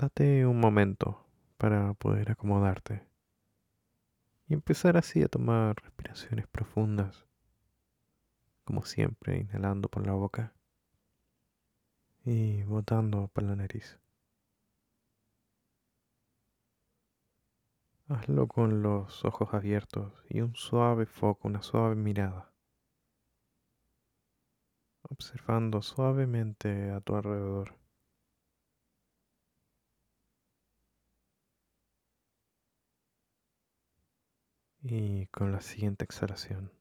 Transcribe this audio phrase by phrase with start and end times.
[0.00, 3.04] Date un momento para poder acomodarte
[4.46, 7.26] y empezar así a tomar respiraciones profundas,
[8.62, 10.54] como siempre, inhalando por la boca
[12.24, 13.98] y botando por la nariz.
[18.06, 22.52] Hazlo con los ojos abiertos y un suave foco, una suave mirada,
[25.02, 27.87] observando suavemente a tu alrededor.
[34.90, 36.72] Y con la siguiente exhalación,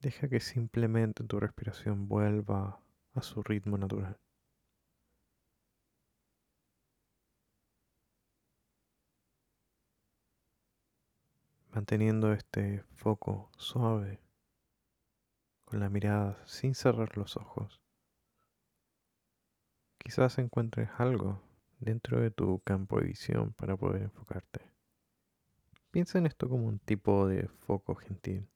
[0.00, 2.80] deja que simplemente tu respiración vuelva
[3.12, 4.18] a su ritmo natural.
[11.70, 14.18] Manteniendo este foco suave,
[15.66, 17.80] con la mirada sin cerrar los ojos.
[19.98, 21.40] Quizás encuentres algo
[21.78, 24.73] dentro de tu campo de visión para poder enfocarte.
[25.94, 28.48] Piensa en esto como un tipo de foco gentil.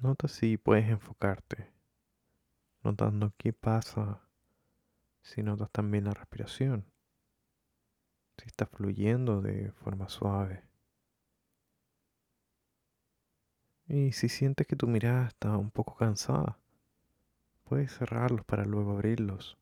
[0.00, 1.72] Nota si puedes enfocarte,
[2.84, 4.22] notando qué pasa
[5.20, 6.84] si notas también la respiración,
[8.38, 10.73] si está fluyendo de forma suave.
[13.96, 16.58] Y si sientes que tu mirada está un poco cansada,
[17.62, 19.56] puedes cerrarlos para luego abrirlos,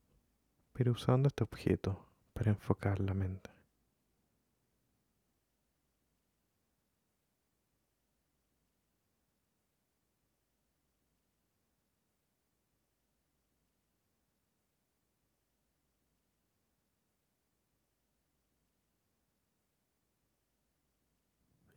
[0.72, 3.50] pero usando este objeto para enfocar la mente.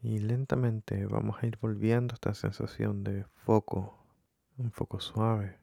[0.05, 4.05] Y lentamente vamos a ir volviendo a esta sensación de foco,
[4.55, 5.57] un foco suave.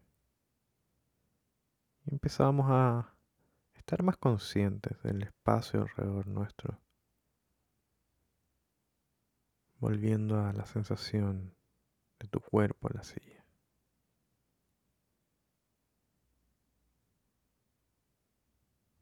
[2.07, 3.14] Y empezamos a
[3.75, 6.77] estar más conscientes del espacio alrededor nuestro.
[9.77, 11.55] Volviendo a la sensación
[12.19, 13.45] de tu cuerpo en la silla.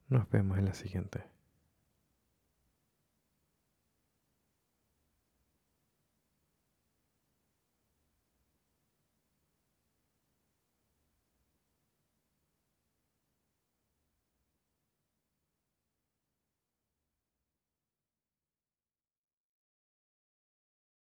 [0.08, 1.39] Nos vemos en la siguiente.